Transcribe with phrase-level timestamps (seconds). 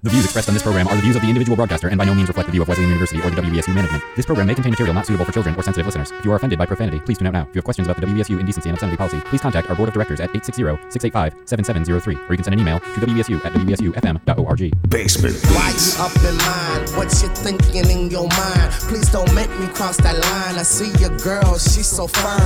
[0.00, 2.04] The views expressed on this program are the views of the individual broadcaster and by
[2.04, 4.00] no means reflect the view of Wesleyan University or the WESU management.
[4.14, 6.12] This program may contain material not suitable for children or sensitive listeners.
[6.12, 7.42] If you are offended by profanity, please tune out now.
[7.42, 9.88] If you have questions about the WESU indecency and obscenity policy, please contact our board
[9.88, 14.88] of directors at 860-685-7703 or you can send an email to wesu at wesufm.org.
[14.88, 15.34] Basement.
[15.50, 16.86] Why you up in line?
[16.94, 18.70] What you thinking in your mind?
[18.86, 20.60] Please don't make me cross that line.
[20.60, 22.40] I see your girl, she's so fine,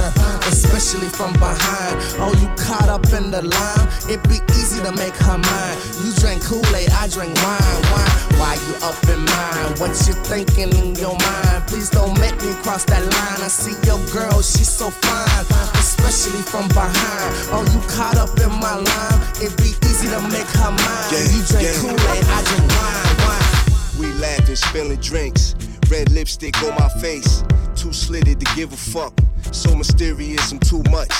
[0.49, 2.01] especially from behind.
[2.17, 3.89] Oh, you caught up in the line?
[4.09, 5.77] It'd be easy to make her mine.
[6.01, 8.13] You drink Kool-Aid, I drink wine, wine.
[8.39, 9.79] Why you up in mine?
[9.79, 11.67] What you thinking in your mind?
[11.67, 13.41] Please don't make me cross that line.
[13.43, 15.47] I see your girl, she's so fine,
[15.79, 17.31] especially from behind.
[17.55, 19.21] Oh, you caught up in my line?
[19.43, 21.09] It'd be easy to make her mine.
[21.11, 21.81] Yeah, you drink yeah.
[21.81, 23.53] Kool-Aid, I drink wine, wine.
[23.99, 25.55] We laughing, spilling drinks.
[25.91, 27.45] Red lipstick on my face.
[27.77, 29.13] Too slitted to give a fuck.
[29.53, 31.13] So mysterious, I'm too much.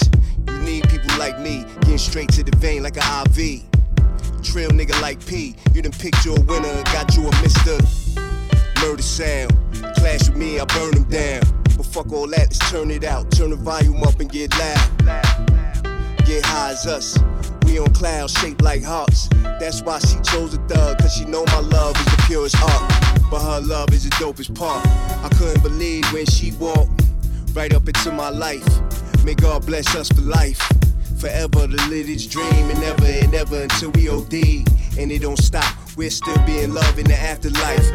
[0.49, 3.72] You need people like me, getting straight to the vein like an IV.
[4.43, 5.55] Trill nigga like P.
[5.73, 7.79] You done picked your winner, got you a Mr.
[8.83, 9.53] Murder sound.
[9.97, 11.43] Clash with me, I burn them down.
[11.77, 13.31] But fuck all that, let's turn it out.
[13.31, 14.91] Turn the volume up and get loud.
[16.27, 17.19] Get high as us.
[17.65, 19.29] We on clouds shaped like hearts.
[19.43, 22.93] That's why she chose a thug, cause she know my love is the purest art.
[23.31, 24.85] But her love is the dopest part.
[24.87, 27.03] I couldn't believe when she walked
[27.55, 28.67] right up into my life.
[29.25, 30.61] May God bless us for life.
[31.23, 34.67] Forever to live this dream and never and ever until we OD.
[34.99, 35.73] And it don't stop.
[35.97, 37.87] We'll still be in love in the afterlife.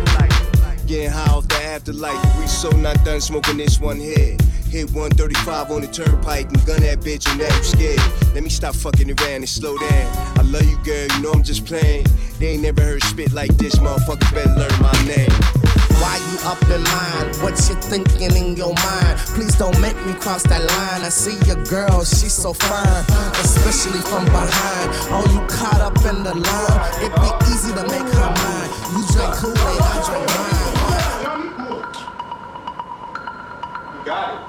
[0.88, 2.39] Getting high off the afterlife.
[2.39, 4.38] We so not done smoking this one here.
[4.70, 8.33] Hit 135 on the turnpike and gun that bitch and now you scared.
[8.33, 10.38] Let me stop fucking around and slow down.
[10.38, 11.08] I love you, girl.
[11.08, 12.05] You know I'm just playing.
[12.39, 13.75] They ain't never heard spit like this.
[13.75, 15.67] Motherfuckers better learn my name.
[16.02, 17.34] Why you up in line?
[17.42, 19.17] What you thinking in your mind?
[19.34, 21.02] Please don't make me cross that line.
[21.02, 23.06] I see your girl, she's so fine,
[23.42, 24.92] especially from behind.
[25.09, 26.81] Oh, you caught up in the line.
[27.02, 28.70] It'd be easy to make her mine.
[28.94, 30.78] You drink Kool-Aid, I drink wine.
[33.94, 34.39] You got it.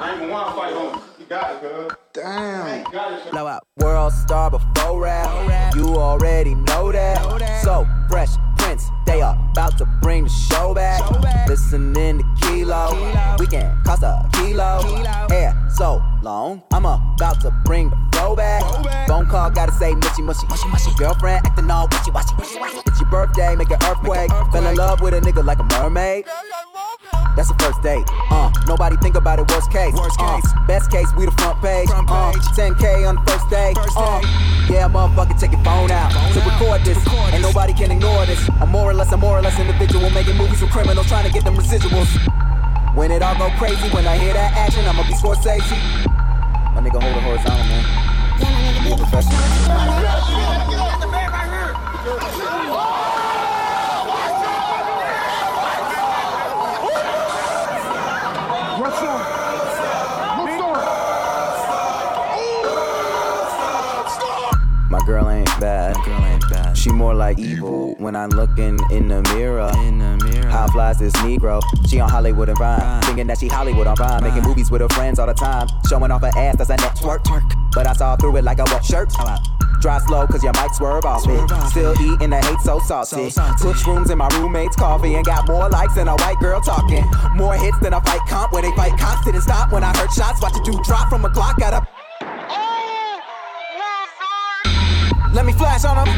[0.00, 1.02] I ain't gonna wanna fight on.
[1.18, 1.88] You got it, girl.
[2.12, 2.78] Damn.
[2.78, 3.30] You got it.
[3.30, 3.62] Blow out.
[3.76, 5.74] World star before rap.
[5.74, 7.62] You already know that.
[7.62, 11.02] So fresh Prince, they are about to bring the show back.
[11.48, 12.94] Listening to Kilo,
[13.40, 14.80] we can cost a kilo.
[14.82, 15.26] kilo.
[15.28, 18.62] Hair so long, I'm about to bring the flow back.
[19.08, 20.46] Phone call, gotta say mushy mushy.
[20.96, 22.34] Girlfriend acting all wishy washy.
[22.86, 24.30] It's your birthday, make an earthquake.
[24.52, 26.24] Fell in love with a nigga like a mermaid.
[27.38, 28.04] That's the first date.
[28.30, 29.48] Uh, nobody think about it.
[29.50, 29.94] Worst case.
[29.94, 30.42] Worst case.
[30.44, 31.88] Uh, best case, we the front page.
[31.90, 33.72] Uh, 10k on the first day.
[33.78, 34.20] Uh,
[34.68, 36.98] yeah, motherfucker, take your phone out to record this.
[37.32, 38.42] And nobody can ignore this.
[38.60, 41.32] I'm more or less, I'm more or less individual, making movies with criminals, trying to
[41.32, 42.10] get them residuals.
[42.96, 45.78] When it all go crazy, when I hear that action, I'ma be Scorsese.
[46.74, 47.84] My nigga hold it horizontal, man.
[48.82, 49.38] Be a professional.
[52.08, 53.17] What's
[65.08, 65.96] girl ain't bad.
[66.04, 66.76] girl ain't bad.
[66.76, 69.72] She more like evil when I'm looking in the mirror.
[69.86, 70.50] In the mirror.
[70.50, 71.62] How flies this Negro?
[71.88, 73.02] She on Hollywood and Vine.
[73.02, 74.22] Thinking that she Hollywood on Vine.
[74.22, 75.66] Making movies with her friends all the time.
[75.88, 77.24] Showing off her ass, that's a network.
[77.72, 79.10] But I saw through it like a wet shirt.
[79.80, 81.70] Drive slow, cause your might swerve off it.
[81.70, 83.30] Still eating the hate so salty.
[83.62, 87.04] Put shrooms in my roommate's coffee and got more likes than a white girl talking.
[87.34, 89.24] More hits than a fight comp where they fight cops.
[89.24, 90.42] Didn't stop when I heard shots.
[90.42, 91.58] Watch it do drop from a clock.
[91.58, 91.97] Got a
[95.34, 96.08] Let me flash on them.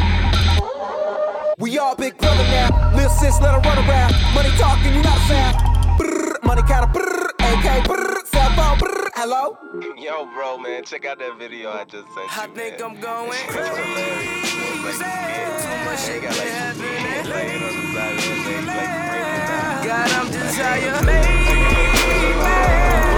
[1.59, 2.93] We all big brother now.
[2.95, 4.15] Little sis, let her run around.
[4.35, 5.57] Money talking, you not a sound.
[5.99, 9.59] Brrr, money counter, brrr, AK, brrr, cell phone, brrr, hello?
[9.99, 12.43] Yo, bro, man, check out that video I just sent you.
[12.43, 12.91] I think man.
[12.91, 14.55] I'm going It's hilarious.
[14.81, 17.31] It's like, yeah, Too much shit got like happening.
[17.31, 19.85] laying on the side of their legs, like breaking down.
[19.85, 21.29] God, I'm desire made.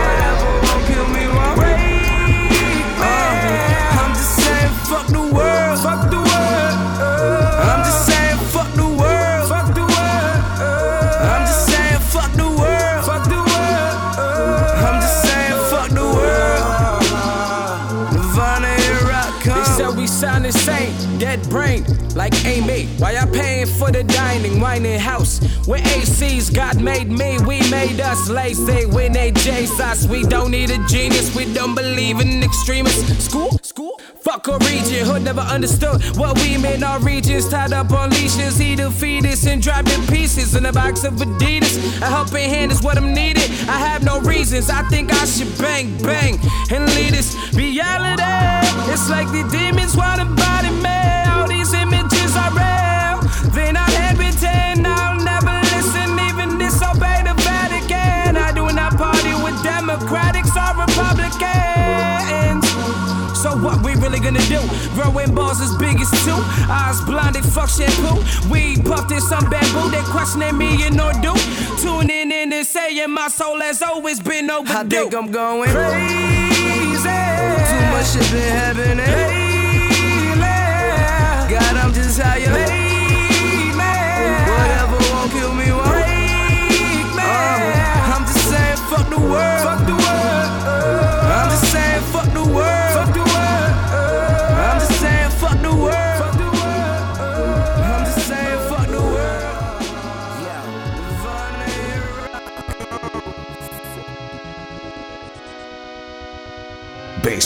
[0.03, 1.25] Whatever won't kill me
[4.93, 5.79] fuck the world.
[5.81, 6.77] Fuck the world.
[7.01, 7.71] Uh.
[7.71, 9.49] I'm just saying, fuck the world.
[9.49, 10.39] Fuck the world.
[10.61, 11.33] Uh.
[11.33, 13.01] I'm just saying, fuck the world.
[13.09, 13.95] Fuck the world.
[14.21, 14.87] Uh.
[14.87, 17.03] I'm just saying, fuck the world.
[18.15, 19.59] Nirvana here I come.
[19.59, 21.85] They said we sound insane, dead brain,
[22.15, 22.87] like Amy.
[22.99, 25.41] Why y'all paying for the dining, whining house?
[25.67, 28.85] With ACs, God made me, we made us lazy.
[28.87, 33.25] When they chase us, we don't need a genius, we don't believe in extremists.
[33.25, 33.59] School,
[34.33, 36.83] fuck a region, hood never understood what we meant.
[36.83, 40.73] Our regions tied up on leashes, eat a fetus and drop in pieces in a
[40.73, 41.77] box of Adidas.
[42.01, 43.51] A helping hand is what I'm needed.
[43.69, 46.39] I have no reasons, I think I should bang, bang,
[46.71, 48.23] and lead this reality.
[48.93, 51.02] It's like the demons want to body me.
[64.95, 66.37] Growing balls as big as two.
[66.71, 68.23] Eyes blinded, fuck shampoo.
[68.49, 69.91] Weed puffed in some bamboo.
[69.91, 71.35] They questioning me in do.
[71.81, 74.73] Tuning in and saying my soul has always been overdue.
[74.73, 77.09] I think I'm going crazy.
[77.69, 80.39] Too much shit been happening lately.
[81.51, 82.82] God, I'm just how you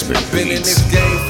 [0.06, 1.25] Been in this game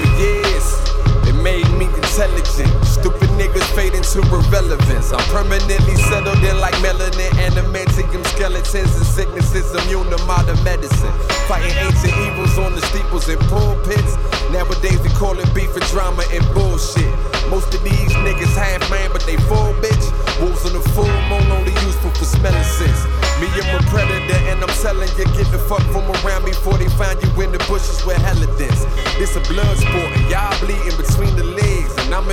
[4.15, 5.13] into irrelevance.
[5.13, 11.13] I'm permanently settled in like melanin, adamantium skeletons and sicknesses immune to modern medicine.
[11.49, 14.17] Fighting ancient evils on the steeples and pulpits.
[14.53, 17.11] Nowadays we call it beef and drama and bullshit.
[17.51, 20.07] Most of these niggas half man, but they full bitch.
[20.41, 23.07] Wolves on the full moon only useful for smelling sense.
[23.41, 26.79] Me, I'm a predator, and I'm telling you, get the fuck from around me before
[26.79, 28.85] they find you in the bushes where hella dense.
[29.19, 31.93] This a blood sport, and y'all bleeding between the legs.
[32.05, 32.29] And I'm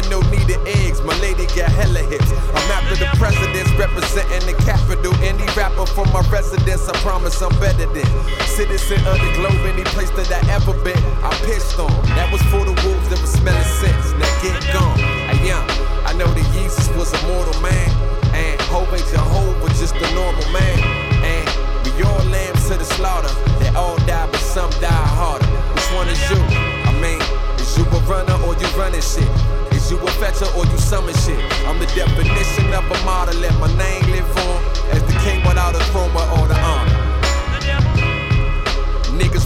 [7.24, 8.06] promise I'm better than.
[8.48, 11.00] Citizen of the globe, any place that I ever been.
[11.24, 11.88] I pissed on.
[12.20, 14.12] That was for the wolves that was smelling sense.
[14.20, 15.00] Now get gone.
[15.00, 15.64] Hey, young,
[16.04, 17.88] I know that Jesus was a mortal man.
[18.36, 20.76] And Hope ain't Jehovah, just a normal man.
[21.24, 21.48] And
[21.88, 23.32] we all lambs to the slaughter.
[23.64, 25.48] They all die, but some die harder.
[25.72, 26.44] Which one is you?
[26.44, 27.24] I mean,
[27.56, 29.32] is you a runner or you running shit?
[29.72, 31.40] Is you a fetcher or you summon shit?
[31.72, 33.40] I'm the definition of a model.
[33.40, 34.60] Let my name live on
[34.92, 37.13] as the king without a throne or the honor.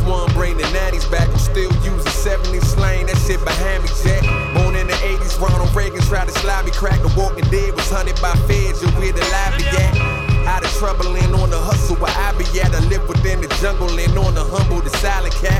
[0.08, 1.28] Want bring the natties back.
[1.28, 3.08] I'm still using 70s slang.
[3.08, 4.24] That shit behind me, Jack.
[4.56, 7.02] Born in the 80s, Ronald Reagan tried to slide me crack.
[7.02, 8.82] The walking dead was hunted by feds.
[8.82, 10.48] You where the lively at?
[10.48, 12.74] Out of trouble and on the hustle where I be at.
[12.74, 15.60] I live within the jungle and on the humble, the silent cat.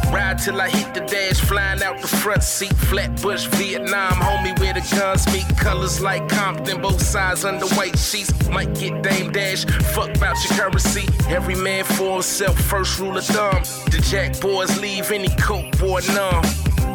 [0.11, 2.73] Ride till I hit the dash, flying out the front seat.
[2.73, 5.47] Flatbush, Vietnam, homie, where the guns meet.
[5.57, 8.31] Colors like Compton, both sides under white sheets.
[8.49, 11.07] Might get Dame Dash, fuck about your currency.
[11.29, 13.63] Every man for himself, first rule of thumb.
[13.89, 16.43] The Jack boys leave any coke boy numb.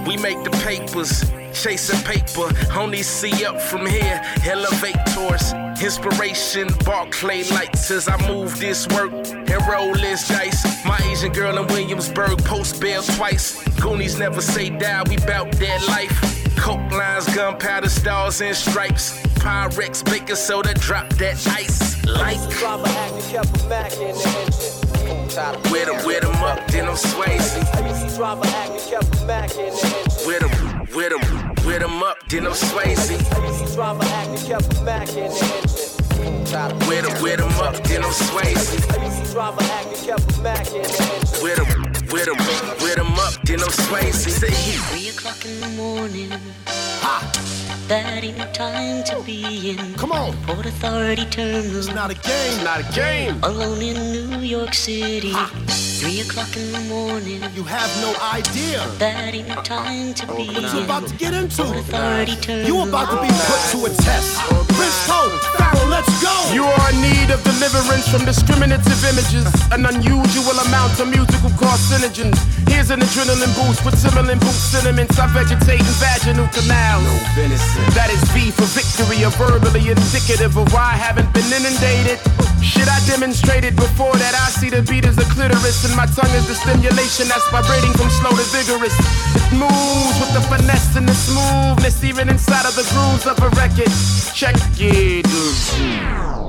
[0.07, 1.25] We make the papers,
[1.63, 2.51] chasing paper.
[2.73, 6.69] Only see up from here, elevate towards inspiration.
[6.85, 10.63] Barclay lights as I move this work and roll this dice.
[10.85, 13.63] My Asian girl in Williamsburg, post bail twice.
[13.81, 16.57] Goonies never say die, we bout that life.
[16.57, 19.21] Coke lines, gunpowder stars and stripes.
[19.37, 22.05] Pyrex, baking soda, drop that ice.
[22.05, 24.86] Like Driver acting, kept a Mac in the engine.
[25.11, 28.17] With 'em, with 'em up, then I'm Swayze.
[28.17, 30.27] Driver acting, kept a Mac in the engine.
[30.27, 30.53] With 'em,
[30.95, 33.75] with 'em, with 'em up, then I'm Swayze.
[33.75, 36.89] Driver acting, kept a Mac in the engine.
[36.89, 39.33] With 'em, with 'em up, then I'm Swayze.
[39.33, 41.43] Driver acting, kept a Mac in the engine.
[41.43, 42.39] With 'em, with 'em,
[42.83, 44.25] with 'em up, then I'm Swayze.
[44.91, 46.33] Three o'clock in the morning.
[47.89, 49.95] That ain't no time to be in.
[49.95, 50.33] Come on.
[50.43, 51.77] Port Authority Terminal.
[51.79, 52.55] It's not a game.
[52.55, 53.39] It's Not a game.
[53.45, 55.33] Alone in New York City.
[56.01, 57.43] Three o'clock in the morning.
[57.55, 60.85] You have no idea That ain't no time to be what in.
[60.85, 61.63] about to get into.
[61.63, 62.67] Port Authority Terminal.
[62.67, 64.76] You about to be put to a test.
[65.07, 66.35] Prince Cole, Pharoahe, let's go.
[66.53, 72.37] You are in need of deliverance from discriminative images, an unusual amount of musical carcinogens.
[72.69, 75.19] Here's an adrenaline boost with similar boost sentiments.
[75.19, 77.07] I vegetate in vaginal canals.
[77.95, 82.19] That is V for victory, a verbally indicative of why I haven't been inundated
[82.67, 86.35] Shit, I demonstrated before that I see the beat as the clitoris, and my tongue
[86.35, 88.91] is the stimulation that's vibrating from slow to vigorous.
[89.55, 93.93] Moves with the finesse and the smoothness, even inside of the grooves of a record.
[94.35, 95.27] Check it.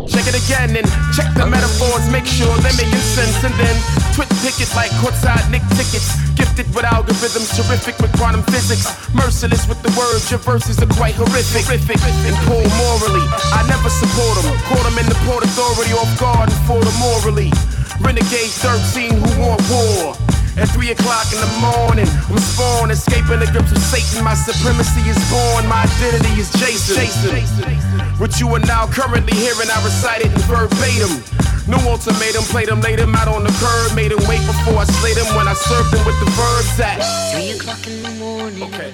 [0.07, 3.75] Check it again and check the metaphors, make sure they're making sense, and then
[4.15, 6.15] twit picket like courtside Nick tickets.
[6.33, 8.87] Gifted with algorithms, terrific with quantum physics.
[9.13, 11.67] Merciless with the words, your verses are quite horrific.
[11.67, 11.99] horrific.
[12.25, 14.57] And poor morally, I never support them.
[14.71, 17.51] Caught them in the port authority off guard and fought them morally.
[17.99, 20.36] Renegade 13 who want war.
[20.57, 24.23] At 3 o'clock in the morning, I'm spawned, escaping the grips of Satan.
[24.23, 26.97] My supremacy is born, my identity is Jason.
[26.97, 27.77] Jason.
[28.17, 31.21] What you are now currently hearing, I recite it in verbatim.
[31.69, 34.85] No ultimatum, played him, laid him out on the curb, made him wait before I
[34.85, 38.63] slayed him when I served him with the verbs at Three o'clock in the morning.
[38.63, 38.93] Okay,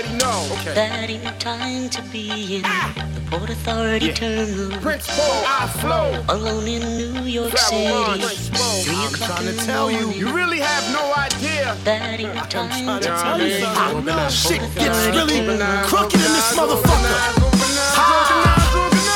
[0.00, 0.48] already know.
[0.60, 0.74] Okay.
[0.74, 2.92] That ain't time to be in ah!
[3.14, 4.14] the Port Authority Yeah.
[4.14, 4.78] terminal.
[4.80, 6.24] Prince Paul, I flow.
[6.28, 8.20] Alone in New York Farrell City.
[8.22, 11.76] Prince Three I'm o'clock trying in to tell you, you really have no idea.
[11.84, 14.04] That ain't time to tell be you in something.
[14.06, 15.84] the Shit Port gets Authority really terminal.
[15.86, 17.16] crooked in this motherfucker.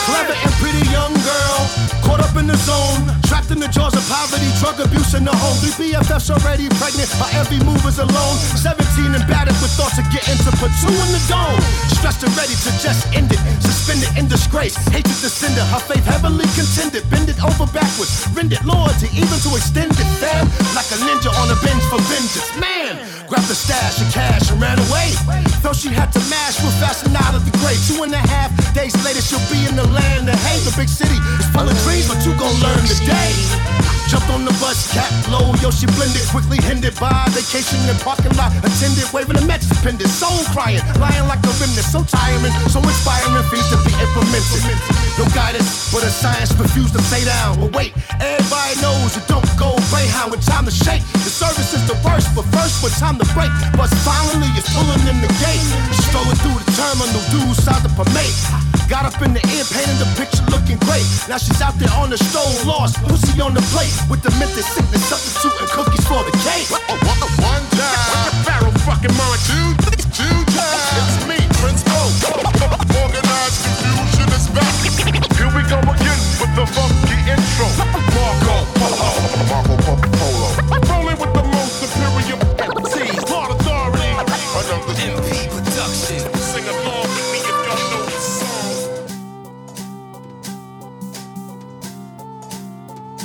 [0.05, 1.59] Clever and pretty young girl,
[2.05, 5.35] caught up in the zone, trapped in the jaws of poverty, drug abuse in the
[5.37, 5.55] home.
[5.61, 8.37] Three BFFs already pregnant, her every move is alone.
[8.59, 11.61] 17 and battered with thoughts of getting to put two in the dome.
[11.93, 14.75] Stressed and ready to just end it, suspended in disgrace.
[14.89, 19.11] Hatred to cinder, her her faith heavily contended, bend it over backwards, rend rendered loyalty
[19.11, 20.47] even to extend it, fam.
[20.79, 22.47] Like a ninja on a binge for vengeance.
[22.63, 22.95] Man,
[23.27, 25.11] grabbed the stash of cash and ran away.
[25.63, 27.81] Though she had to mash real fast and out of the grave.
[27.91, 30.63] Two and a half days later, she'll be in the land of hate.
[30.63, 33.24] The big city is full of dreams, but you gon' learn today.
[34.09, 36.23] Jumped on the bus, cap low, yo, she blended.
[36.29, 38.53] Quickly hindered by vacation in parking lot.
[38.61, 40.11] Attended, waving a message pendant.
[40.11, 41.89] Soul crying, lying like a remnant.
[41.89, 44.63] So tiring, so inspiring, feeds to be implemented.
[45.17, 47.59] No guidance, but a science refused to stay down.
[47.59, 51.03] But wait, everybody knows it don't go Greyhound with time to shake.
[51.25, 53.51] The service is the worst, but first with time to break.
[53.79, 55.65] But finally, it's pulling in the gate.
[56.07, 58.64] Strolling through the terminal, dudes out the parade.
[58.89, 61.05] Got up in the air, painting the picture looking great.
[61.29, 63.91] Now she's out there on the stroll, lost, pussy on the plate.
[64.09, 66.69] With the mental sickness, substitute and cookies for the cake.
[66.71, 68.33] One time.
[68.45, 69.41] Pharaoh fucking mind.
[69.49, 69.69] Two,
[70.13, 70.85] two times.
[71.01, 72.13] It's me, Prince O.
[73.03, 74.75] Organized confusion is back.
[75.37, 77.94] Here we go again with the funky intro.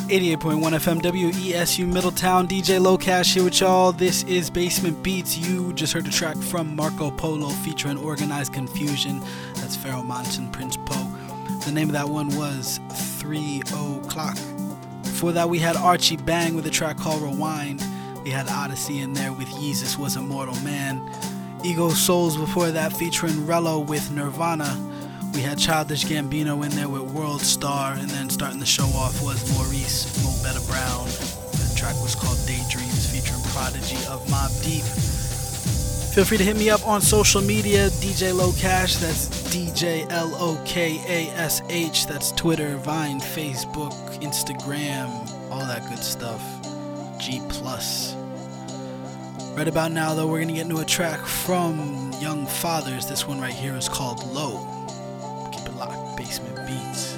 [0.09, 3.91] 88.1 FM WESU Middletown, DJ Lokash here with y'all.
[3.91, 5.37] This is Basement Beats.
[5.37, 9.21] You just heard a track from Marco Polo featuring Organized Confusion.
[9.53, 10.95] That's Pharoahe Monch, Prince Po.
[11.63, 12.79] The name of that one was
[13.19, 14.35] 3 O'Clock.
[15.03, 17.83] Before that, we had Archie Bang with a track called Rewind.
[18.23, 21.07] We had Odyssey in there with Jesus Was a Mortal Man.
[21.63, 24.88] Ego Souls before that featuring Rello with Nirvana.
[25.33, 29.21] We had Childish Gambino in there with World Star, and then starting the show off
[29.23, 31.05] was Maurice Mo Better Brown.
[31.05, 34.83] The track was called Daydreams featuring Prodigy of Mobb Deep.
[36.13, 38.99] Feel free to hit me up on social media, DJ Lokash.
[38.99, 42.07] That's DJ L O K A S H.
[42.07, 45.09] That's Twitter, Vine, Facebook, Instagram,
[45.51, 46.41] all that good stuff.
[47.19, 48.15] G plus.
[49.55, 53.07] Right about now, though, we're gonna get into a track from Young Fathers.
[53.07, 54.78] This one right here is called Low.
[56.19, 57.15] Basement Beats.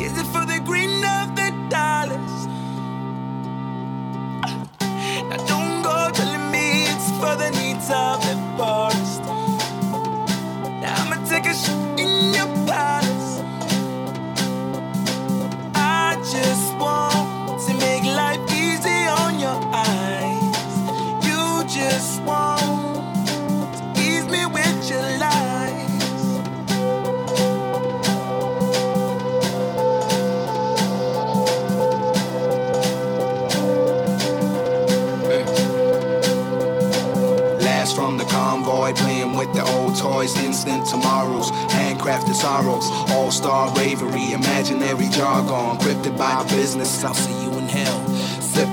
[0.00, 2.46] Is it for the green of the dollars?
[5.28, 8.95] Now don't go telling me it's for the needs of the forest.
[39.98, 47.04] Toys, instant tomorrows, handcrafted sorrows, all star bravery, imaginary jargon, encrypted by business.
[47.04, 48.05] I'll see you in hell.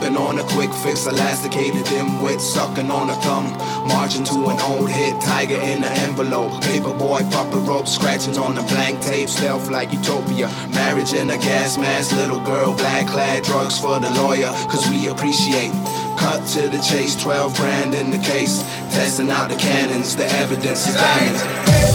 [0.04, 3.48] Sipping on a quick fix, elasticated dimwit, sucking on a thumb.
[3.88, 6.52] Marching to an old hit, tiger in an envelope.
[6.62, 10.50] Paperboy, puppet rope, scratching on the blank tape, stealth like utopia.
[10.72, 15.08] Marriage in a gas mask, little girl, black clad, drugs for the lawyer, cause we
[15.08, 15.72] appreciate.
[16.20, 18.62] Cut to the chase, 12 grand in the case.
[18.92, 21.93] Testing out the cannons, the evidence is damning.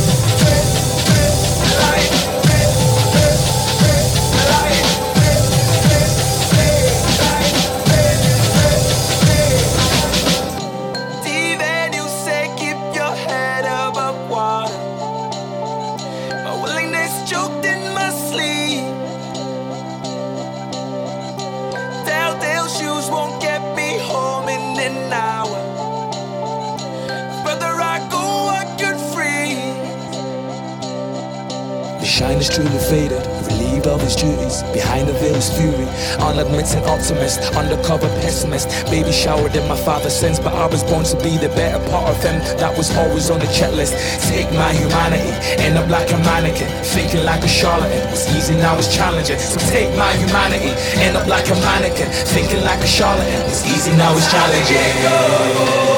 [32.08, 33.20] Shine is truly faded,
[33.52, 34.62] relieved of his duties.
[34.72, 35.86] Behind the veil is fury,
[36.18, 38.68] unadmitted optimist, undercover pessimist.
[38.90, 42.08] Baby showered in my father's sins, but I was born to be the better part
[42.08, 42.40] of him.
[42.56, 43.92] That was always on the checklist.
[44.28, 48.08] Take my humanity, end up like a mannequin, thinking like a charlatan.
[48.08, 49.38] It's easy now, it's challenging.
[49.38, 50.72] So take my humanity,
[51.04, 53.42] end up like a mannequin, thinking like a charlatan.
[53.46, 55.97] It's easy now, it's challenging.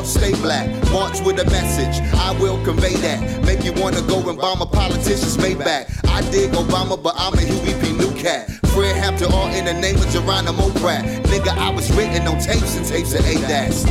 [0.00, 2.00] all stay black, march with a message.
[2.14, 3.44] I will convey that.
[3.44, 5.84] Make you wanna go and bomb a politician's Maybach.
[6.08, 7.92] I dig Obama, but I'm a Huey.
[7.92, 8.59] New cat.
[8.88, 11.04] Hampton, all in the name of Geronimo Pratt.
[11.24, 13.84] Nigga, I was written on tapes and tapes of ADAS.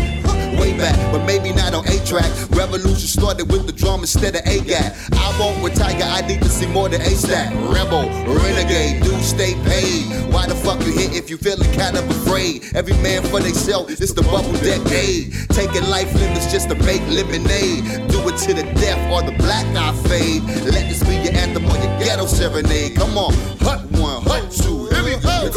[0.59, 2.29] Way back, but maybe not on A track.
[2.49, 4.93] Revolution started with the drum instead of A-Gat.
[5.13, 7.53] I won't with Tiger, I need to see more than A-Stack.
[7.71, 10.33] Rebel, renegade, do stay paid.
[10.33, 12.63] Why the fuck you here if you feeling kind of afraid?
[12.75, 15.33] Every man for theyself, it's the bubble decade.
[15.49, 18.09] Taking life limits just to make lemonade.
[18.09, 20.43] Do it to the death or the black eye fade.
[20.65, 22.95] Let this be your anthem or your ghetto serenade.
[22.95, 24.78] Come on, hut one, hut two,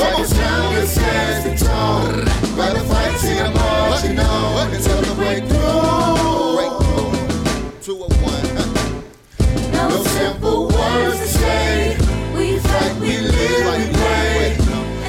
[0.03, 0.21] Come on.
[0.23, 2.25] devil's down, it scares the tone.
[2.59, 5.59] Rather fight till you're marching on until the breakthrough.
[7.83, 8.43] Two or one.
[9.73, 11.97] No simple words to say.
[12.35, 14.57] We fight, we live, we pray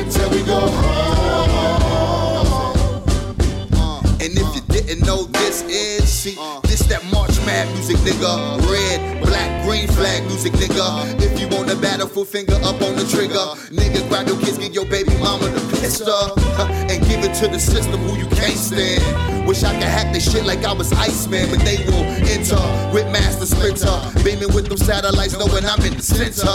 [0.01, 1.53] until we go home.
[4.21, 6.59] And if you didn't know this is, see, uh.
[6.61, 8.59] this that March Mad music, nigga.
[8.71, 11.19] Red, black, green flag music, nigga.
[11.21, 14.73] If you want a battlefield finger up on the trigger, nigga, grab your kids, get
[14.73, 16.33] your baby mama the pistol,
[16.89, 19.03] and give it to the system who you can't stand.
[19.47, 22.59] Wish I could hack this shit like I was Iceman, but they will enter
[22.93, 23.91] with Master Splinter,
[24.23, 26.47] beaming with them satellites, knowing I'm in the center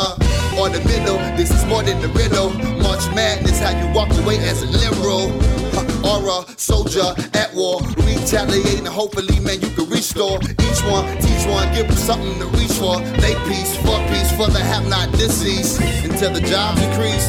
[0.58, 1.18] or the middle.
[1.36, 2.50] This is more than the riddle.
[2.80, 5.28] March Madness, how you walk away as a liberal.
[5.76, 8.86] Huh, Or a soldier at war, retaliating.
[8.86, 13.00] Hopefully, man, you can restore each one, teach one, give them something to reach for.
[13.20, 17.26] They peace, for peace, for the have not deceased until the jobs increase.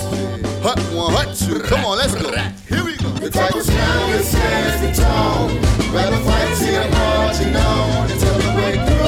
[0.61, 2.31] Hut one, hut two, come on, let's go.
[2.67, 3.09] Here we go.
[3.19, 5.55] The devil's down, it scares the tone.
[5.93, 8.99] Rather fight till you're marching on until the breakthrough.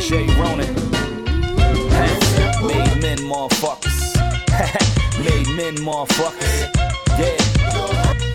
[0.00, 0.74] Jay Ronan.
[2.66, 4.14] Made men motherfuckers.
[5.24, 6.68] Made men motherfuckers.
[7.18, 7.36] Yeah.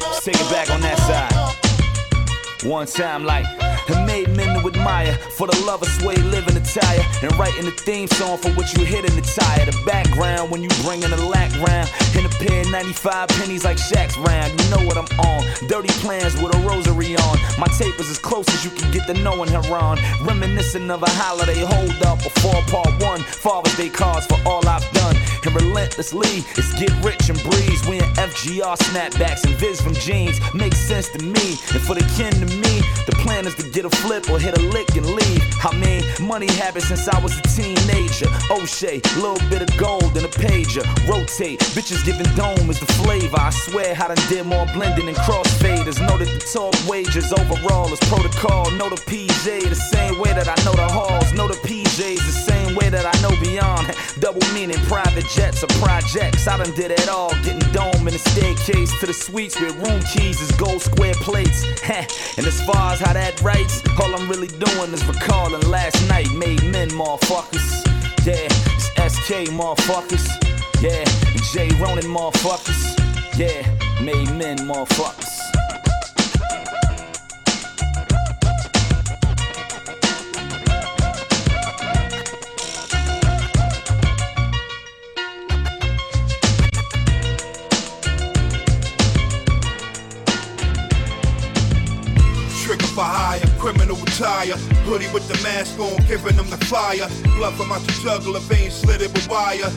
[0.01, 1.35] Let's take it back on that side.
[2.69, 3.45] One time like
[3.87, 7.71] I made men to admire for the love of suede living attire and writing the
[7.71, 9.65] theme song for what you hit in the tire.
[9.65, 13.65] The background when you bring in the lack round in a pair of 95 pennies
[13.65, 14.49] like Shaq's round.
[14.55, 15.43] You know what I'm on.
[15.67, 17.35] Dirty plans with a rosary on.
[17.59, 19.99] My tape is as close as you can get to knowing her on.
[20.23, 23.19] Reminiscent of a holiday hold up, four part one.
[23.19, 25.15] Father's Day cards for all I've done.
[25.45, 27.81] And relentlessly, it's get rich and breeze.
[27.87, 30.39] We in FGR snapbacks and viz from jeans.
[30.53, 31.59] Makes sense to me.
[31.73, 34.57] And for the kin to me, the plan is to get a flip or hit
[34.57, 35.43] a lick and leave.
[35.63, 38.29] I mean, money habits since I was a teenager.
[38.51, 40.85] O'Shea, little bit of gold in a pager.
[41.09, 43.39] Rotate, bitches giving dome is the flavor.
[43.39, 45.99] I swear I done did more blending and crossfaders.
[45.99, 48.69] Know that the talk wages overall is protocol.
[48.71, 51.33] Know the PJ the same way that I know the halls.
[51.33, 53.95] Know the PJs the same way that I know beyond.
[54.19, 56.47] Double meaning private jets or projects.
[56.47, 57.31] I done did it all.
[57.43, 61.65] Getting dome in the staircase to the suites with room keys is gold square plates.
[62.37, 66.31] and as far as how that writes, all I'm really doing is recalling last night.
[66.33, 67.85] Made men, motherfuckers.
[68.25, 70.25] Yeah, it's SK, motherfuckers.
[70.81, 71.05] Yeah,
[71.53, 72.97] J Ronan, motherfuckers.
[73.37, 73.61] Yeah,
[74.01, 75.44] made men, motherfuckers.
[93.75, 94.55] Criminal attire.
[94.85, 97.07] Hoodie with the mask on, giving them the fire.
[97.37, 99.69] Blood from out your jugular vein slitted with wire.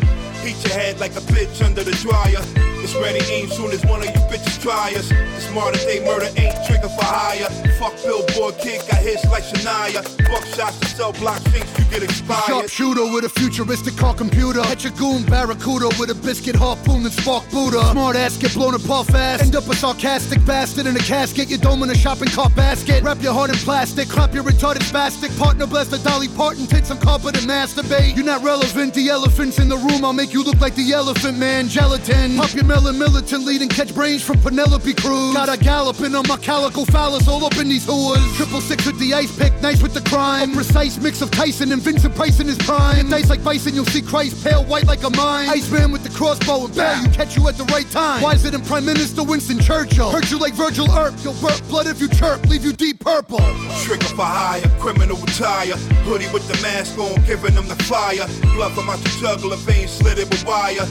[0.43, 2.78] Heat your head like a bitch under the dryer.
[2.81, 5.09] It's ready aim soon as one of you bitches try us.
[5.09, 7.51] The smarter they murder ain't trigger for hire.
[7.79, 10.03] Fuck Billboard kid, got hits like Shania.
[10.29, 12.45] Fuck shots to sell block sinks, you get expired.
[12.47, 14.63] Sharpshooter with a futuristic car computer.
[14.63, 17.83] Catch a goon barracuda with a biscuit harpoon and spark Buddha.
[17.93, 19.43] Smart ass get blown apart fast.
[19.43, 21.49] End up a sarcastic bastard in a casket.
[21.49, 23.03] Your dome in a shopping cart basket.
[23.03, 24.09] Wrap your heart in plastic.
[24.09, 25.37] Clap your retarded spastic.
[25.39, 26.67] Partner bless the Dolly Parton.
[26.67, 28.17] Tits some carpet and masturbate.
[28.17, 28.95] You're not relevant.
[28.95, 30.05] The elephant's in the room.
[30.05, 31.69] I'll make you look like the elephant man.
[31.69, 32.37] Gelatin.
[32.37, 35.35] Pop your melon militant leading catch brains from Penelope Cruz.
[35.35, 38.23] Got a galloping on my calico phallus all up in these whores.
[38.37, 39.59] Triple six with the ice pick.
[39.63, 40.53] Nice with the crime.
[40.53, 43.09] A precise mix of Tyson and Vincent Price in his prime.
[43.09, 45.49] Dice like bison, you'll see Christ pale white like a mine.
[45.49, 48.23] Iceman with the crossbow and bell, you catch you at the right time.
[48.23, 50.11] Wiser than Prime Minister Winston Churchill.
[50.11, 53.41] Hurt you like Virgil Earp, you'll burp blood if you chirp, leave you deep purple.
[53.81, 55.77] Trigger for hire, criminal retire.
[56.05, 58.29] Hoodie with the mask on, giving them the fire.
[58.55, 60.87] Blood from out your jugular vein slitted with wire.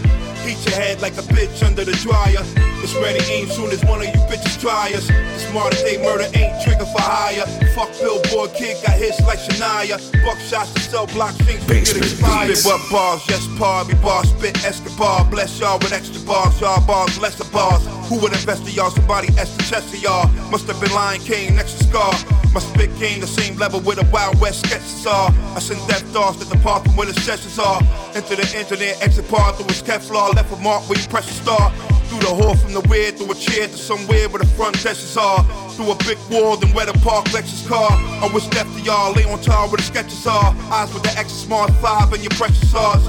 [0.48, 2.40] Heat your head like a bitch under the dryer.
[2.80, 5.08] It's ready aim soon as one of you bitches try us.
[5.08, 7.44] The smarter they murder ain't trigger for hire.
[7.76, 10.00] Fuck Billboard kid, got hits like Shania.
[10.24, 12.56] Buck shots to sell block sinks, we get expired.
[12.56, 15.26] Spit what bars, yes, par, we bar, spit Escobar.
[15.26, 17.84] Bless y'all with extra bars, y'all bars, lesser bars.
[18.08, 18.90] Who would invest in y'all?
[18.90, 20.32] Somebody asked the chest of y'all.
[20.50, 22.14] Must have been Lion King next to Scar.
[22.58, 25.30] My spit came the same level with the Wild West sketches are.
[25.54, 27.80] I send death dogs to the park from where the sessions are.
[28.15, 30.34] Into the internet, exit part through his Kevlar.
[30.34, 31.70] Left a mark where you press the star.
[32.10, 35.15] Through the hall from the weird, through a chair to somewhere where the front desks
[35.17, 35.43] are.
[35.78, 37.91] Through a big wall, then where the park Lexus car.
[37.93, 40.50] I wish death to y'all, lay on top where the sketches are.
[40.74, 43.06] Eyes with the extra smart five and your precious stars.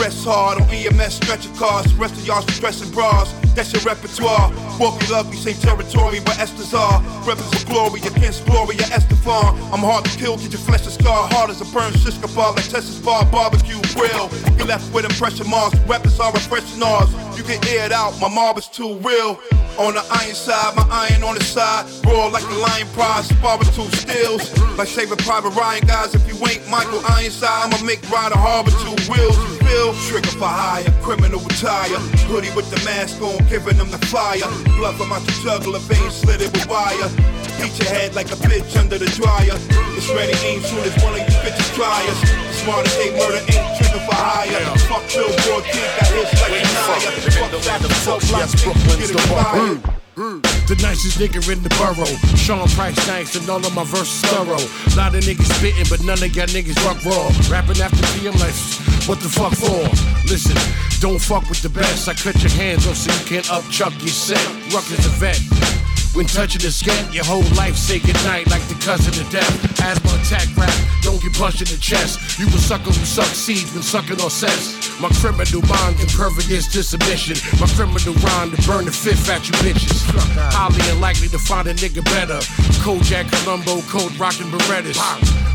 [0.00, 1.92] Rest hard on EMS stretcher cars.
[1.94, 3.32] Rest of y'all stressing bras.
[3.54, 4.52] That's your repertoire.
[4.78, 7.00] Walkie lovely, same territory where Esther's are.
[7.24, 9.56] Rebels of glory against Gloria Estefan.
[9.72, 11.28] I'm hard to kill, get your flesh a scar.
[11.32, 14.28] Hard as a burned shish like Texas bar barbecue grill.
[14.58, 15.78] You left with impression marks.
[15.86, 17.10] Weapons are refreshing ours.
[17.36, 19.40] You get aired out, my mob is too real.
[19.78, 21.84] On the iron side, my iron on the side.
[22.04, 24.56] Raw like the lion prize, spar with two steels.
[24.76, 26.14] Like saving Private Ryan, guys.
[26.14, 29.55] If you ain't Michael Ironside, I'ma make Ryder Harbor two wheels.
[29.66, 29.92] Feel?
[30.06, 31.98] Trigger for hire, criminal retire.
[32.30, 34.46] Hoodie with the mask on, giving them the fire.
[34.78, 37.10] Blood from out your jugular vein slitted with wire.
[37.58, 39.58] Beat your head like a bitch under the dryer.
[39.98, 42.20] It's ready, aim soon as one of you bitches try us.
[42.22, 44.62] The smartest they murder ain't trigger for hire.
[44.86, 49.82] Fuck Billboard, kid got hits like a tire Fuck that, the fuck yes, Brooklyn's the
[49.82, 52.06] get The nicest nigga in the borough.
[52.36, 54.56] Sean Price nice and all of my verses thorough.
[54.96, 57.28] Lot of niggas spitting, but none of y'all niggas rock raw.
[57.52, 59.06] Rapping after PM lessons.
[59.06, 59.84] What the fuck for?
[60.24, 60.56] Listen,
[61.00, 62.08] don't fuck with the best.
[62.08, 64.40] I cut your hands off so you can't upchuck your set.
[64.72, 65.85] Ruck is a vet.
[66.16, 69.52] When touching the skin, your whole life say goodnight like the cousin of death.
[69.84, 72.40] Asthma attack rap, don't get punched in the chest.
[72.40, 74.80] You a sucker who seeds when sucking on sex.
[74.98, 77.36] My criminal mind impervious to submission.
[77.60, 80.08] My criminal rhyme to burn the fifth at you bitches.
[80.56, 82.40] Highly unlikely to find a nigga better.
[82.80, 84.96] Kojak Columbo, cold rockin' Berettas.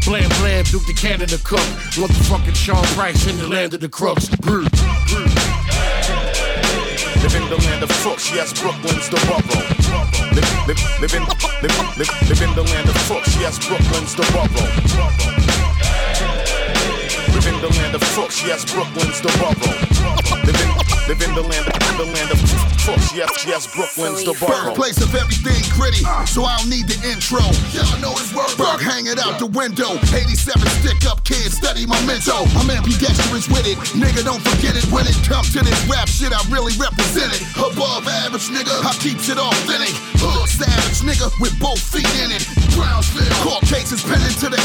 [0.05, 1.65] Blam blam, Duke the Canada cook.
[1.97, 4.29] Want the fucking Sean Price in the land of the crooks.
[4.29, 4.61] Brr,
[5.09, 5.40] brr.
[7.31, 9.39] Live in the land of crooks, yes, Brooklyn's the borough.
[10.35, 11.23] Live, live, live, in,
[11.63, 14.51] live, live, live in the land of crooks, yes, Brooklyn's the borough.
[17.33, 20.20] Live in the land of crooks, yes, Brooklyn's the borough.
[21.07, 22.39] Live in, in the land of the land of
[22.81, 24.73] crooks, yes, yes, Brooklyn's the borough.
[24.73, 27.41] Birthplace of everything gritty, so I don't need the intro.
[27.73, 28.53] Y'all know his word.
[28.57, 29.97] Berg hanging out the window.
[30.13, 32.45] 87 stick up kids, study my mental.
[32.57, 34.25] I'm ambidextrous with it, nigga.
[34.25, 36.33] Don't forget it when it comes to this rap shit.
[36.33, 37.41] I really represent it.
[37.57, 38.73] Above average, nigga.
[38.81, 39.93] I keeps it authentic.
[40.21, 42.45] Hood savage, nigga, with both feet in it.
[42.73, 44.61] Brownsville, court cases pending to the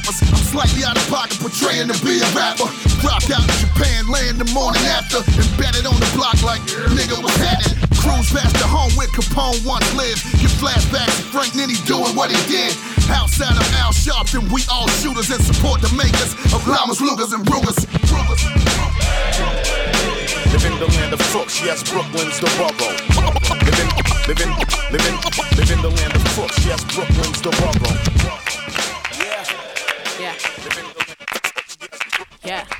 [0.00, 2.68] Clappers, I'm slightly out of pocket, portraying to be a rapper.
[3.04, 6.60] Rock out in Japan, lay in the morning after, embedded on the block like
[6.96, 7.76] nigga was happening.
[8.00, 10.24] Cruise past the home where Capone once lived.
[10.40, 12.72] Get flashbacks of Frank Nitty doing what he did.
[13.12, 17.44] Outside of Al Sharpton, we all shooters and support the makers of Llamas, Lugas, and
[17.44, 17.84] Brugers.
[20.48, 22.96] Live in the land of crooks, yes, Brooklyn's the borough.
[23.68, 23.88] Live in,
[24.28, 24.50] live in,
[24.92, 25.14] live in,
[25.56, 28.69] live in the land of crooks, yes, Brooklyn's the borough.
[30.30, 30.70] Yeah.
[32.44, 32.79] Yeah.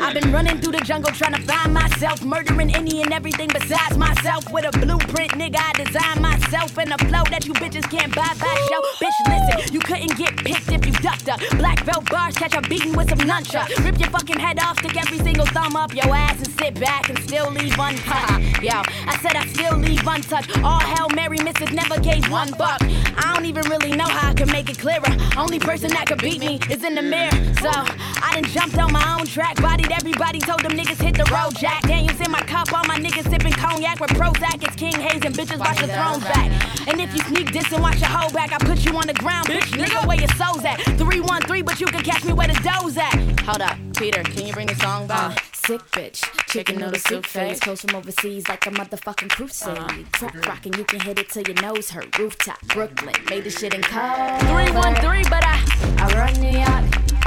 [0.00, 3.96] I've been running through the jungle trying to find myself, murdering any and everything besides
[3.96, 4.44] myself.
[4.52, 8.32] With a blueprint, nigga, I designed myself and a flow that you bitches can't buy
[8.38, 8.80] by show.
[9.02, 11.40] Bitch, listen, you couldn't get picked if you ducked up.
[11.58, 13.68] Black belt bars, catch a beating with some nunchuck.
[13.84, 17.08] Rip your fucking head off, stick every single thumb up your ass and sit back
[17.08, 18.62] and still leave untouched.
[18.62, 20.58] Yo, I said I still leave untouched.
[20.62, 22.80] All hell Mary misses never gave one buck.
[22.82, 25.10] I don't even really know how I can make it clearer.
[25.36, 27.32] Only person that could beat me is in the mirror.
[27.60, 29.56] So I done jumped on my own track,
[29.92, 31.82] everybody, told them niggas hit the road, Jack.
[31.82, 34.62] Daniels in my cup, all my niggas sipping cognac with Prozac.
[34.62, 36.50] It's King Hayes and bitches watch the thrones back.
[36.88, 39.14] And if you sneak this and watch your hoe back, I put you on the
[39.14, 39.70] ground, bitch.
[39.78, 40.80] Nigga, where your soul's at?
[40.98, 43.14] 313, but you can catch me where the dough's at.
[43.42, 45.36] Hold up, Peter, can you bring the song back?
[45.36, 49.78] Uh, sick bitch, chicken noodle soup face, clothes from overseas like a motherfucking crusade.
[49.78, 50.02] Uh-huh.
[50.12, 52.18] Trap rockin', you can hit it till your nose hurt.
[52.18, 54.40] Rooftop, Brooklyn, made this shit in code.
[54.40, 55.62] 313, but I,
[55.98, 57.17] I run New York.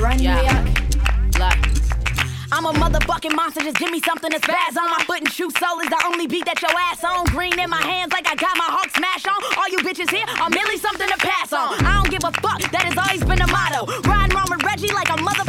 [0.00, 0.64] Run Yeah.
[2.52, 4.90] I'm a motherfucking monster, just give me something to spaz on.
[4.90, 7.24] My foot and shoe sole is the only beat that your ass on.
[7.32, 9.38] Green in my hands like I got my Hulk smash on.
[9.56, 11.78] All you bitches here are merely something to pass on.
[11.86, 13.86] I don't give a fuck, that has always been a motto.
[14.04, 15.39] Riding around with Reggie like a motherfucking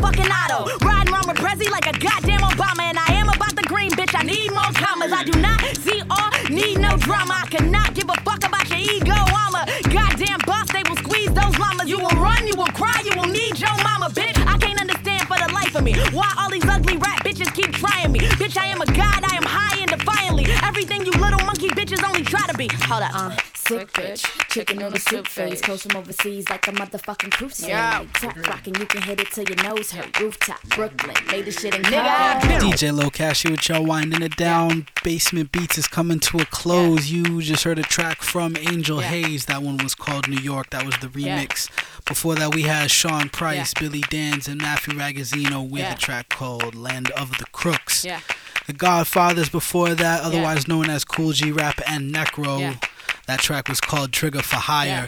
[18.62, 20.46] I am a god, I am high and defiantly.
[20.64, 22.70] Everything you little monkey bitches only try to be.
[22.86, 23.12] Hold up.
[23.16, 23.36] Uh,
[23.68, 27.70] sick bitch, chicken noodle soup face, clothes from overseas like a motherfucking crusade.
[27.70, 28.06] Yeah.
[28.14, 30.20] Trap rockin', you can hit it till your nose hurt.
[30.20, 31.94] Rooftop, Brooklyn, made this shit in code.
[31.94, 34.88] DJ Lokash here with y'all winding it down.
[35.04, 37.10] Basement Beats is coming to a close.
[37.10, 39.46] You just heard a track from Angel Haze.
[39.46, 40.70] That one was called New York.
[40.72, 41.38] That was the Yeah.
[41.40, 41.70] remix.
[42.06, 45.94] Before that, we had Sean Price, Billy Danze, and Matthew Ragazzino with Yeah.
[45.94, 48.04] a track called Land of the Crooks.
[48.04, 48.20] Yeah.
[48.68, 52.80] The Godfathers before that, otherwise known as Kool G Rap and Necro.
[53.28, 53.36] Yeah.
[53.36, 55.08] That track was called Trigger for Hire.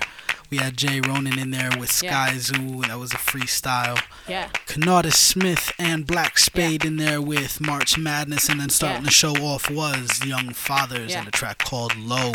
[0.50, 2.30] We had Jay Ronan in there with Yeah.
[2.30, 2.86] Skyzoo.
[2.88, 4.00] That was a freestyle.
[4.28, 4.50] Yeah.
[4.68, 9.06] Kanata Smith and Black Spade in there with March Madness, and then starting Yeah.
[9.06, 11.20] the show off was Young Fathers Yeah.
[11.20, 12.34] and a track called Low.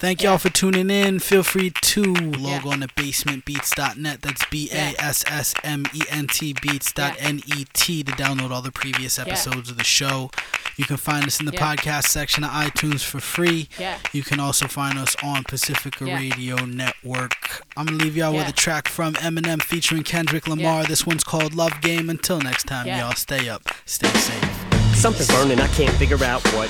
[0.00, 1.18] Thank y'all for tuning in.
[1.18, 4.22] Feel free to log on to basementbeats.net.
[4.22, 9.18] That's B A S S M E N T beats.net to download all the previous
[9.18, 10.30] episodes of the show.
[10.76, 11.74] You can find us in the Yeah.
[11.74, 13.68] podcast section of iTunes for free.
[13.76, 13.98] Yeah.
[14.12, 16.16] You can also find us on Pacifica Yeah.
[16.16, 17.64] Radio Network.
[17.76, 20.84] I'm going to leave y'all with a track from Eminem featuring Kendrick Lamar.
[20.84, 22.08] This one's called Love Game.
[22.08, 22.98] Until next time, Yeah.
[23.00, 24.87] y'all stay up, stay safe.
[24.98, 26.68] Something's burning, I can't figure out what.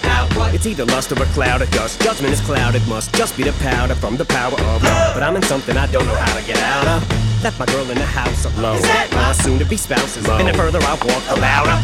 [0.55, 2.01] It's either lust or a cloud of dust.
[2.03, 5.15] Judgment is clouded, must just be the powder from the power of love.
[5.15, 7.43] But I'm in something I don't know how to get out of.
[7.43, 8.77] Left my girl in the house alone.
[8.77, 10.29] Is that my soon to be spouses?
[10.29, 11.77] And the further I walk, the louder.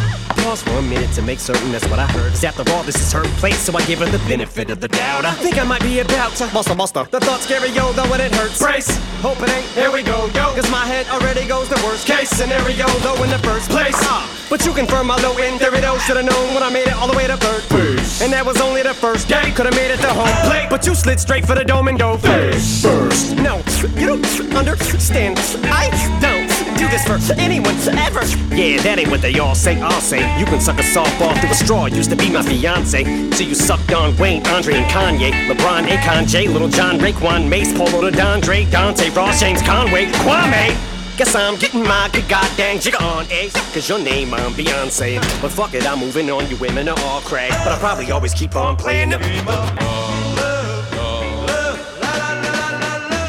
[0.42, 2.32] Pause for a minute to make certain that's what I heard.
[2.32, 4.88] 'Cause after all, this is her place, so I give her the benefit of the
[4.88, 5.24] doubt.
[5.24, 7.06] I think I might be about to muster, buster.
[7.10, 8.58] The thoughts scary, yo, though, and it hurts.
[8.58, 8.90] Brace,
[9.22, 9.64] hope it ain't.
[9.72, 10.52] Here we go, yo.
[10.54, 13.96] Cause my head already goes the worst case scenario, though, in the first place.
[14.02, 15.98] Ah, but you confirm my low end theory, though.
[15.98, 18.22] Should've known when I made it all the way to third base.
[18.22, 19.50] And that was only the first day.
[19.52, 20.68] Could've made it to home plate.
[20.70, 23.36] But you slid straight for the dome and go face first.
[23.36, 23.62] No,
[23.96, 24.24] you don't
[24.56, 25.38] understand.
[25.64, 28.24] I don't do this for anyone ever.
[28.54, 29.80] Yeah, that ain't what they all say.
[29.80, 31.86] I'll say you can suck a softball through a straw.
[31.86, 33.04] Used to be my fiance.
[33.32, 35.32] So you sucked on Wayne, Andre, and Kanye.
[35.48, 40.93] LeBron, Akon, J, Little John, Raekwon, Mace, Polo, to Dondre, Dante, Ross, James, Conway, Kwame.
[41.16, 43.48] Guess I'm getting my good goddamn jigger on, eh?
[43.72, 45.20] Cause your name I'm Beyonce.
[45.40, 46.50] But fuck it, I'm moving on.
[46.50, 47.50] You women are all crack.
[47.50, 49.46] But I probably always keep on playing the game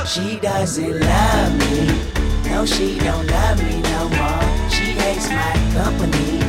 [0.08, 2.50] She doesn't love me.
[2.50, 4.70] No, she don't love me no more.
[4.72, 6.40] She hates my company.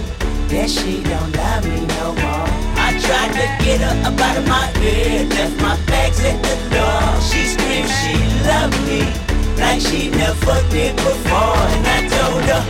[0.49, 2.49] Yes, she don't love me no more.
[2.81, 5.29] I tried to get her up out of my head.
[5.29, 7.21] Left my bags at the door.
[7.21, 8.17] She screamed she
[8.49, 9.26] loved me.
[9.59, 11.57] Like she never did before.
[11.75, 12.63] And I told her.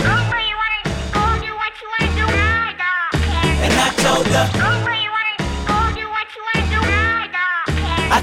[3.65, 5.06] And I told her.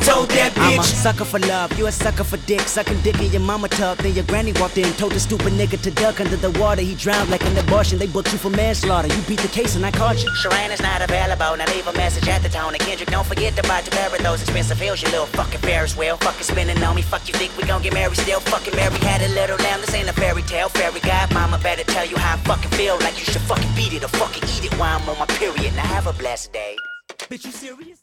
[0.03, 0.73] Told that bitch.
[0.73, 2.61] I'm a sucker for love, you a sucker for dick.
[2.61, 3.97] Sucking dick in your mama tub.
[3.99, 6.81] Then your granny walked in, told the stupid nigga to duck under the water.
[6.81, 7.97] He drowned like an abortion.
[7.99, 9.07] They booked you for manslaughter.
[9.07, 10.29] You beat the case and I caught you.
[10.35, 11.57] Sharon is not available.
[11.57, 12.73] Now leave a message at the tone.
[12.73, 15.01] And Kendrick, don't forget to buy two pair of those expensive heels.
[15.01, 16.17] You little fucking Ferris wheel.
[16.17, 17.01] Fucking spinning on me.
[17.01, 18.39] Fuck you think we gon' get married still?
[18.39, 19.81] Fucking Mary had a little lamb.
[19.81, 20.69] This ain't a fairy tale.
[20.69, 22.97] Fairy godmama better tell you how I fucking feel.
[22.99, 25.75] Like you should fucking beat it or fucking eat it while I'm on my period.
[25.75, 26.75] Now have a blessed day.
[27.29, 27.99] Bitch, you serious?